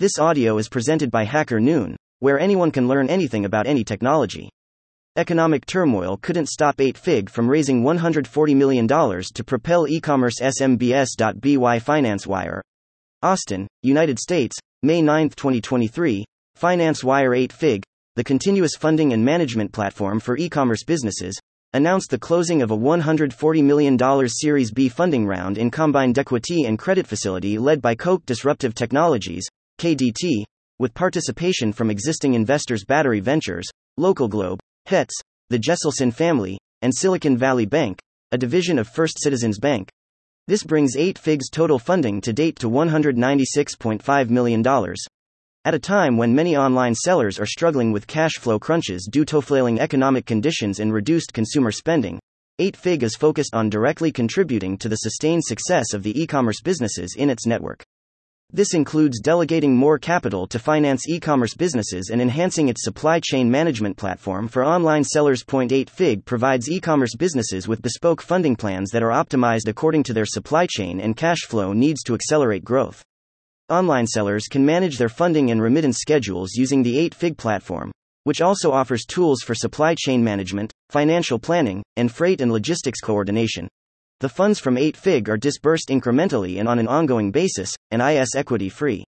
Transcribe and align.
This 0.00 0.18
audio 0.18 0.56
is 0.56 0.70
presented 0.70 1.10
by 1.10 1.24
Hacker 1.24 1.60
Noon, 1.60 1.94
where 2.20 2.40
anyone 2.40 2.70
can 2.70 2.88
learn 2.88 3.10
anything 3.10 3.44
about 3.44 3.66
any 3.66 3.84
technology. 3.84 4.48
Economic 5.16 5.66
turmoil 5.66 6.16
couldn't 6.16 6.48
stop 6.48 6.78
8fig 6.78 7.28
from 7.28 7.46
raising 7.46 7.82
$140 7.82 8.56
million 8.56 8.88
to 8.88 9.44
propel 9.44 9.86
e 9.86 10.00
commerce 10.00 10.36
SMBS.by 10.40 11.78
FinanceWire. 11.78 12.62
Austin, 13.22 13.68
United 13.82 14.18
States, 14.18 14.56
May 14.82 15.02
9, 15.02 15.28
2023. 15.36 16.24
FinanceWire 16.58 17.48
8fig, 17.48 17.82
the 18.16 18.24
continuous 18.24 18.76
funding 18.76 19.12
and 19.12 19.22
management 19.22 19.70
platform 19.70 20.18
for 20.18 20.38
e 20.38 20.48
commerce 20.48 20.82
businesses, 20.82 21.38
announced 21.74 22.08
the 22.08 22.18
closing 22.18 22.62
of 22.62 22.70
a 22.70 22.78
$140 22.78 23.62
million 23.62 23.98
Series 24.30 24.72
B 24.72 24.88
funding 24.88 25.26
round 25.26 25.58
in 25.58 25.70
combined 25.70 26.18
equity 26.18 26.64
and 26.64 26.78
credit 26.78 27.06
facility 27.06 27.58
led 27.58 27.82
by 27.82 27.94
Koch 27.94 28.24
Disruptive 28.24 28.74
Technologies, 28.74 29.46
KDT, 29.80 30.44
with 30.78 30.92
participation 30.92 31.72
from 31.72 31.88
existing 31.88 32.34
investors 32.34 32.84
Battery 32.84 33.20
Ventures, 33.20 33.66
Local 33.96 34.28
Globe, 34.28 34.58
Hetz, 34.86 35.14
the 35.48 35.58
Jesselson 35.58 36.12
family, 36.12 36.58
and 36.82 36.94
Silicon 36.94 37.38
Valley 37.38 37.64
Bank, 37.64 37.98
a 38.30 38.36
division 38.36 38.78
of 38.78 38.86
First 38.86 39.18
Citizens 39.22 39.58
Bank. 39.58 39.88
This 40.46 40.64
brings 40.64 40.96
8Fig's 40.96 41.48
total 41.48 41.78
funding 41.78 42.20
to 42.20 42.34
date 42.34 42.56
to 42.58 42.68
$196.5 42.68 44.28
million. 44.28 44.62
At 45.64 45.74
a 45.74 45.78
time 45.78 46.18
when 46.18 46.34
many 46.34 46.58
online 46.58 46.94
sellers 46.94 47.40
are 47.40 47.46
struggling 47.46 47.90
with 47.90 48.06
cash 48.06 48.34
flow 48.38 48.58
crunches 48.58 49.08
due 49.10 49.24
to 49.24 49.40
flailing 49.40 49.80
economic 49.80 50.26
conditions 50.26 50.78
and 50.78 50.92
reduced 50.92 51.32
consumer 51.32 51.72
spending, 51.72 52.20
8Fig 52.60 53.02
is 53.02 53.16
focused 53.16 53.54
on 53.54 53.70
directly 53.70 54.12
contributing 54.12 54.76
to 54.76 54.90
the 54.90 54.96
sustained 54.96 55.42
success 55.42 55.94
of 55.94 56.02
the 56.02 56.20
e 56.20 56.26
commerce 56.26 56.60
businesses 56.60 57.14
in 57.16 57.30
its 57.30 57.46
network. 57.46 57.82
This 58.52 58.74
includes 58.74 59.20
delegating 59.20 59.76
more 59.76 59.96
capital 59.96 60.44
to 60.48 60.58
finance 60.58 61.08
e 61.08 61.20
commerce 61.20 61.54
businesses 61.54 62.10
and 62.10 62.20
enhancing 62.20 62.68
its 62.68 62.82
supply 62.82 63.20
chain 63.20 63.48
management 63.48 63.96
platform 63.96 64.48
for 64.48 64.64
online 64.64 65.04
sellers. 65.04 65.44
8 65.48 65.88
Fig 65.88 66.24
provides 66.24 66.68
e 66.68 66.80
commerce 66.80 67.14
businesses 67.14 67.68
with 67.68 67.80
bespoke 67.80 68.20
funding 68.20 68.56
plans 68.56 68.90
that 68.90 69.04
are 69.04 69.12
optimized 69.12 69.68
according 69.68 70.02
to 70.02 70.12
their 70.12 70.26
supply 70.26 70.66
chain 70.68 70.98
and 70.98 71.16
cash 71.16 71.42
flow 71.46 71.72
needs 71.72 72.02
to 72.02 72.14
accelerate 72.14 72.64
growth. 72.64 73.04
Online 73.68 74.08
sellers 74.08 74.48
can 74.48 74.66
manage 74.66 74.98
their 74.98 75.08
funding 75.08 75.52
and 75.52 75.62
remittance 75.62 75.98
schedules 75.98 76.54
using 76.54 76.82
the 76.82 76.98
8 76.98 77.14
Fig 77.14 77.38
platform, 77.38 77.92
which 78.24 78.40
also 78.40 78.72
offers 78.72 79.04
tools 79.04 79.42
for 79.42 79.54
supply 79.54 79.94
chain 79.96 80.24
management, 80.24 80.72
financial 80.88 81.38
planning, 81.38 81.84
and 81.96 82.10
freight 82.10 82.40
and 82.40 82.50
logistics 82.50 83.00
coordination. 83.00 83.68
The 84.20 84.28
funds 84.28 84.60
from 84.60 84.76
8Fig 84.76 85.30
are 85.30 85.38
disbursed 85.38 85.88
incrementally 85.88 86.60
and 86.60 86.68
on 86.68 86.78
an 86.78 86.86
ongoing 86.86 87.30
basis, 87.30 87.74
and 87.90 88.02
IS 88.02 88.34
equity 88.36 88.68
free. 88.68 89.02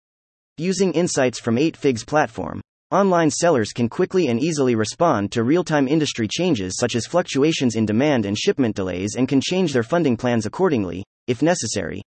Using 0.58 0.92
insights 0.92 1.40
from 1.40 1.56
8Fig's 1.56 2.04
platform, 2.04 2.60
online 2.90 3.30
sellers 3.30 3.72
can 3.72 3.88
quickly 3.88 4.26
and 4.26 4.38
easily 4.38 4.74
respond 4.74 5.32
to 5.32 5.44
real 5.44 5.64
time 5.64 5.88
industry 5.88 6.28
changes 6.28 6.76
such 6.78 6.94
as 6.94 7.06
fluctuations 7.06 7.74
in 7.74 7.86
demand 7.86 8.26
and 8.26 8.36
shipment 8.36 8.76
delays 8.76 9.14
and 9.16 9.26
can 9.26 9.40
change 9.40 9.72
their 9.72 9.82
funding 9.82 10.14
plans 10.14 10.44
accordingly, 10.44 11.02
if 11.26 11.40
necessary. 11.40 12.02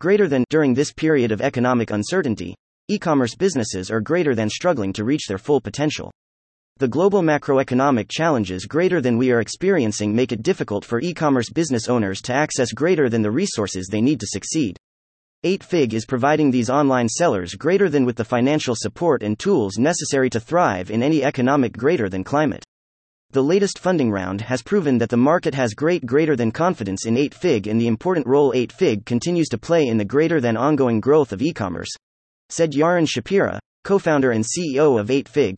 Greater 0.00 0.28
than 0.28 0.44
during 0.48 0.72
this 0.72 0.92
period 0.92 1.32
of 1.32 1.40
economic 1.40 1.90
uncertainty, 1.90 2.54
e 2.86 2.96
commerce 2.96 3.34
businesses 3.34 3.90
are 3.90 4.00
greater 4.00 4.36
than 4.36 4.48
struggling 4.48 4.92
to 4.92 5.02
reach 5.02 5.26
their 5.26 5.38
full 5.38 5.60
potential. 5.60 6.12
The 6.78 6.88
global 6.88 7.22
macroeconomic 7.22 8.10
challenges 8.10 8.66
greater 8.66 9.00
than 9.00 9.16
we 9.16 9.30
are 9.30 9.40
experiencing 9.40 10.14
make 10.14 10.30
it 10.30 10.42
difficult 10.42 10.84
for 10.84 11.00
e 11.00 11.14
commerce 11.14 11.48
business 11.48 11.88
owners 11.88 12.20
to 12.22 12.34
access 12.34 12.70
greater 12.70 13.08
than 13.08 13.22
the 13.22 13.30
resources 13.30 13.88
they 13.90 14.02
need 14.02 14.20
to 14.20 14.26
succeed. 14.26 14.76
8Fig 15.42 15.94
is 15.94 16.04
providing 16.04 16.50
these 16.50 16.68
online 16.68 17.08
sellers 17.08 17.54
greater 17.54 17.88
than 17.88 18.04
with 18.04 18.16
the 18.16 18.26
financial 18.26 18.74
support 18.76 19.22
and 19.22 19.38
tools 19.38 19.78
necessary 19.78 20.28
to 20.28 20.38
thrive 20.38 20.90
in 20.90 21.02
any 21.02 21.24
economic 21.24 21.74
greater 21.74 22.10
than 22.10 22.22
climate. 22.22 22.62
The 23.30 23.42
latest 23.42 23.78
funding 23.78 24.10
round 24.10 24.42
has 24.42 24.62
proven 24.62 24.98
that 24.98 25.08
the 25.08 25.16
market 25.16 25.54
has 25.54 25.72
great 25.72 26.04
greater 26.04 26.36
than 26.36 26.52
confidence 26.52 27.06
in 27.06 27.14
8Fig 27.14 27.68
and 27.68 27.80
the 27.80 27.86
important 27.86 28.26
role 28.26 28.52
8Fig 28.52 29.06
continues 29.06 29.48
to 29.48 29.56
play 29.56 29.86
in 29.86 29.96
the 29.96 30.04
greater 30.04 30.42
than 30.42 30.58
ongoing 30.58 31.00
growth 31.00 31.32
of 31.32 31.40
e 31.40 31.54
commerce. 31.54 31.94
Said 32.50 32.72
Yaron 32.72 33.06
Shapira, 33.06 33.58
co 33.82 33.98
founder 33.98 34.32
and 34.32 34.44
CEO 34.44 35.00
of 35.00 35.08
8Fig, 35.08 35.56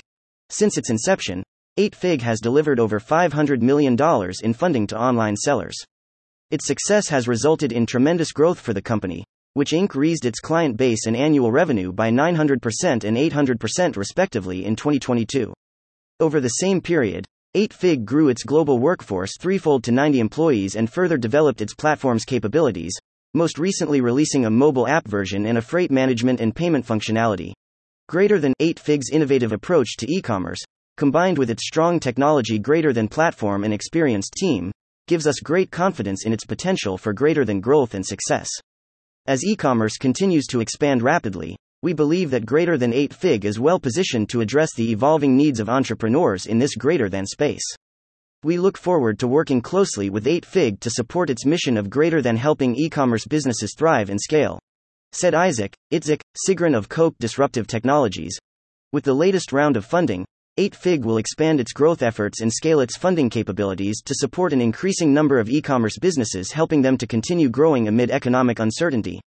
since 0.50 0.78
its 0.78 0.90
inception, 0.90 1.42
8Fig 1.78 2.22
has 2.22 2.40
delivered 2.40 2.80
over 2.80 2.98
$500 2.98 3.60
million 3.60 3.96
in 4.42 4.52
funding 4.52 4.86
to 4.88 4.98
online 4.98 5.36
sellers. 5.36 5.76
Its 6.50 6.66
success 6.66 7.08
has 7.08 7.28
resulted 7.28 7.72
in 7.72 7.86
tremendous 7.86 8.32
growth 8.32 8.58
for 8.58 8.72
the 8.72 8.82
company, 8.82 9.24
which 9.54 9.72
increased 9.72 10.24
its 10.24 10.40
client 10.40 10.76
base 10.76 11.06
and 11.06 11.16
annual 11.16 11.52
revenue 11.52 11.92
by 11.92 12.10
900% 12.10 13.04
and 13.04 13.16
800% 13.16 13.96
respectively 13.96 14.64
in 14.64 14.74
2022. 14.76 15.52
Over 16.20 16.40
the 16.40 16.48
same 16.48 16.80
period, 16.80 17.26
8Fig 17.56 18.04
grew 18.04 18.28
its 18.28 18.42
global 18.42 18.78
workforce 18.78 19.36
threefold 19.38 19.84
to 19.84 19.92
90 19.92 20.20
employees 20.20 20.76
and 20.76 20.90
further 20.90 21.16
developed 21.16 21.60
its 21.60 21.74
platform's 21.74 22.24
capabilities, 22.24 22.92
most 23.34 23.58
recently 23.58 24.00
releasing 24.00 24.46
a 24.46 24.50
mobile 24.50 24.88
app 24.88 25.06
version 25.06 25.46
and 25.46 25.58
a 25.58 25.62
freight 25.62 25.90
management 25.90 26.40
and 26.40 26.56
payment 26.56 26.86
functionality. 26.86 27.52
Greater 28.08 28.38
than 28.38 28.54
8Fig's 28.58 29.10
innovative 29.10 29.52
approach 29.52 29.98
to 29.98 30.10
e 30.10 30.22
commerce, 30.22 30.64
combined 30.96 31.36
with 31.36 31.50
its 31.50 31.66
strong 31.66 32.00
technology 32.00 32.58
greater 32.58 32.90
than 32.90 33.06
platform 33.06 33.64
and 33.64 33.74
experienced 33.74 34.32
team, 34.32 34.72
gives 35.08 35.26
us 35.26 35.40
great 35.40 35.70
confidence 35.70 36.24
in 36.24 36.32
its 36.32 36.46
potential 36.46 36.96
for 36.96 37.12
greater 37.12 37.44
than 37.44 37.60
growth 37.60 37.92
and 37.92 38.06
success. 38.06 38.48
As 39.26 39.44
e 39.44 39.54
commerce 39.54 39.98
continues 39.98 40.46
to 40.46 40.60
expand 40.60 41.02
rapidly, 41.02 41.54
we 41.82 41.92
believe 41.92 42.30
that 42.30 42.46
greater 42.46 42.78
than 42.78 42.92
8Fig 42.92 43.44
is 43.44 43.60
well 43.60 43.78
positioned 43.78 44.30
to 44.30 44.40
address 44.40 44.70
the 44.74 44.90
evolving 44.90 45.36
needs 45.36 45.60
of 45.60 45.68
entrepreneurs 45.68 46.46
in 46.46 46.58
this 46.58 46.76
greater 46.76 47.10
than 47.10 47.26
space. 47.26 47.74
We 48.42 48.56
look 48.56 48.78
forward 48.78 49.18
to 49.18 49.28
working 49.28 49.60
closely 49.60 50.08
with 50.08 50.24
8Fig 50.24 50.80
to 50.80 50.88
support 50.88 51.28
its 51.28 51.44
mission 51.44 51.76
of 51.76 51.90
greater 51.90 52.22
than 52.22 52.38
helping 52.38 52.74
e 52.74 52.88
commerce 52.88 53.26
businesses 53.26 53.74
thrive 53.76 54.08
and 54.08 54.18
scale 54.18 54.60
said 55.12 55.34
Isaac 55.34 55.74
Itzik 55.92 56.20
Sigrin 56.46 56.76
of 56.76 56.88
Koch 56.88 57.14
Disruptive 57.18 57.66
Technologies. 57.66 58.38
With 58.92 59.04
the 59.04 59.14
latest 59.14 59.52
round 59.52 59.76
of 59.76 59.84
funding, 59.84 60.24
8Fig 60.58 61.04
will 61.04 61.18
expand 61.18 61.60
its 61.60 61.72
growth 61.72 62.02
efforts 62.02 62.40
and 62.40 62.52
scale 62.52 62.80
its 62.80 62.96
funding 62.96 63.30
capabilities 63.30 64.02
to 64.04 64.14
support 64.16 64.52
an 64.52 64.60
increasing 64.60 65.14
number 65.14 65.38
of 65.38 65.48
e 65.48 65.62
commerce 65.62 65.98
businesses, 65.98 66.50
helping 66.50 66.82
them 66.82 66.98
to 66.98 67.06
continue 67.06 67.48
growing 67.48 67.86
amid 67.86 68.10
economic 68.10 68.58
uncertainty. 68.58 69.20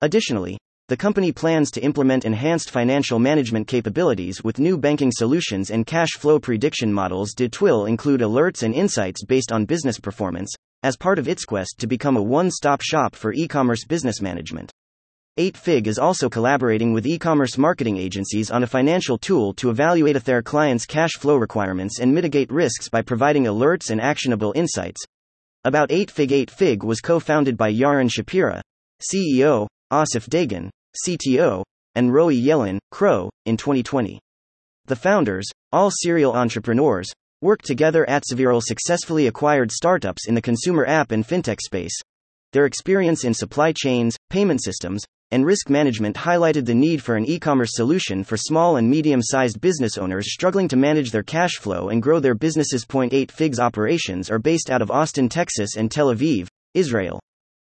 Additionally, 0.00 0.56
the 0.88 0.96
company 0.96 1.30
plans 1.30 1.70
to 1.70 1.82
implement 1.82 2.24
enhanced 2.24 2.70
financial 2.70 3.18
management 3.18 3.68
capabilities 3.68 4.42
with 4.42 4.58
new 4.58 4.78
banking 4.78 5.12
solutions 5.12 5.70
and 5.70 5.86
cash 5.86 6.10
flow 6.18 6.40
prediction 6.40 6.92
models. 6.92 7.34
Did 7.34 7.56
will 7.60 7.84
include 7.84 8.22
alerts 8.22 8.62
and 8.62 8.74
insights 8.74 9.24
based 9.24 9.52
on 9.52 9.66
business 9.66 10.00
performance, 10.00 10.50
as 10.82 10.96
part 10.96 11.18
of 11.18 11.28
its 11.28 11.44
quest 11.44 11.76
to 11.78 11.86
become 11.86 12.16
a 12.16 12.22
one 12.22 12.50
stop 12.50 12.80
shop 12.80 13.14
for 13.14 13.32
e 13.34 13.46
commerce 13.46 13.84
business 13.84 14.20
management. 14.20 14.69
8Fig 15.40 15.86
is 15.86 15.98
also 15.98 16.28
collaborating 16.28 16.92
with 16.92 17.06
e 17.06 17.18
commerce 17.18 17.56
marketing 17.56 17.96
agencies 17.96 18.50
on 18.50 18.62
a 18.62 18.66
financial 18.66 19.16
tool 19.16 19.54
to 19.54 19.70
evaluate 19.70 20.22
their 20.22 20.42
clients' 20.42 20.84
cash 20.84 21.12
flow 21.12 21.36
requirements 21.36 21.98
and 21.98 22.14
mitigate 22.14 22.52
risks 22.52 22.90
by 22.90 23.00
providing 23.00 23.44
alerts 23.44 23.88
and 23.88 24.02
actionable 24.02 24.52
insights. 24.54 25.00
About 25.64 25.88
8Fig 25.88 26.28
8Fig 26.28 26.84
was 26.84 27.00
co 27.00 27.18
founded 27.18 27.56
by 27.56 27.72
Yaron 27.72 28.10
Shapira, 28.10 28.60
CEO, 29.00 29.66
Asif 29.90 30.28
Dagan, 30.28 30.68
CTO, 31.06 31.62
and 31.94 32.12
Roy 32.12 32.34
Yellen, 32.34 32.76
CRO, 32.90 33.30
in 33.46 33.56
2020. 33.56 34.20
The 34.84 34.96
founders, 34.96 35.46
all 35.72 35.90
serial 35.90 36.34
entrepreneurs, 36.34 37.10
worked 37.40 37.64
together 37.64 38.06
at 38.10 38.26
Several 38.26 38.60
successfully 38.60 39.26
acquired 39.26 39.72
startups 39.72 40.28
in 40.28 40.34
the 40.34 40.42
consumer 40.42 40.84
app 40.84 41.12
and 41.12 41.26
fintech 41.26 41.62
space. 41.62 41.98
Their 42.52 42.66
experience 42.66 43.24
in 43.24 43.32
supply 43.32 43.72
chains, 43.72 44.18
payment 44.28 44.62
systems, 44.62 45.02
and 45.30 45.46
risk 45.46 45.70
management 45.70 46.16
highlighted 46.16 46.66
the 46.66 46.74
need 46.74 47.02
for 47.02 47.16
an 47.16 47.24
e 47.24 47.38
commerce 47.38 47.70
solution 47.74 48.24
for 48.24 48.36
small 48.36 48.76
and 48.76 48.90
medium 48.90 49.20
sized 49.22 49.60
business 49.60 49.96
owners 49.96 50.32
struggling 50.32 50.68
to 50.68 50.76
manage 50.76 51.10
their 51.10 51.22
cash 51.22 51.56
flow 51.58 51.88
and 51.88 52.02
grow 52.02 52.20
their 52.20 52.34
businesses. 52.34 52.86
8 52.92 53.30
Figs 53.30 53.60
operations 53.60 54.30
are 54.30 54.38
based 54.38 54.70
out 54.70 54.82
of 54.82 54.90
Austin, 54.90 55.28
Texas 55.28 55.76
and 55.76 55.90
Tel 55.90 56.14
Aviv, 56.14 56.48
Israel. 56.74 57.20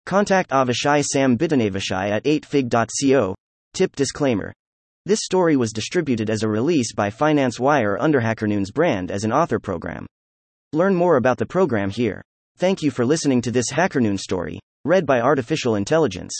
Contact 0.05 0.51
Avishai 0.51 1.03
Sam 1.03 1.37
Bitanavishai 1.37 2.11
at 2.11 2.23
8fig.co. 2.23 3.35
Tip 3.73 3.95
disclaimer. 3.95 4.53
This 5.05 5.21
story 5.23 5.55
was 5.55 5.73
distributed 5.73 6.29
as 6.29 6.43
a 6.43 6.49
release 6.49 6.93
by 6.93 7.09
Finance 7.09 7.59
Wire 7.59 7.99
under 7.99 8.21
HackerNoon's 8.21 8.71
brand 8.71 9.11
as 9.11 9.23
an 9.23 9.31
author 9.31 9.59
program. 9.59 10.05
Learn 10.73 10.95
more 10.95 11.17
about 11.17 11.37
the 11.37 11.45
program 11.45 11.89
here. 11.89 12.21
Thank 12.57 12.81
you 12.81 12.91
for 12.91 13.05
listening 13.05 13.41
to 13.41 13.51
this 13.51 13.71
HackerNoon 13.71 14.19
story, 14.19 14.59
read 14.83 15.05
by 15.05 15.21
Artificial 15.21 15.75
Intelligence. 15.75 16.39